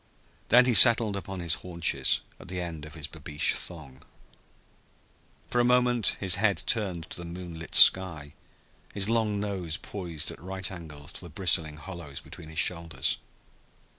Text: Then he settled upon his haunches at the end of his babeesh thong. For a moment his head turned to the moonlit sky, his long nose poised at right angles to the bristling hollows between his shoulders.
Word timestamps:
Then 0.47 0.65
he 0.65 0.73
settled 0.73 1.15
upon 1.15 1.41
his 1.41 1.53
haunches 1.61 2.21
at 2.39 2.47
the 2.47 2.59
end 2.59 2.85
of 2.85 2.95
his 2.95 3.05
babeesh 3.05 3.53
thong. 3.53 4.01
For 5.51 5.61
a 5.61 5.63
moment 5.63 6.17
his 6.19 6.37
head 6.41 6.57
turned 6.65 7.07
to 7.11 7.17
the 7.19 7.23
moonlit 7.23 7.75
sky, 7.75 8.33
his 8.95 9.09
long 9.09 9.39
nose 9.39 9.77
poised 9.77 10.31
at 10.31 10.41
right 10.41 10.71
angles 10.71 11.13
to 11.13 11.21
the 11.21 11.29
bristling 11.29 11.77
hollows 11.77 12.19
between 12.19 12.49
his 12.49 12.57
shoulders. 12.57 13.17